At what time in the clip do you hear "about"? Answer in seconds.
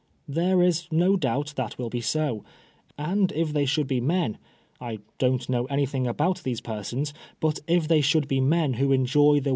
6.07-6.41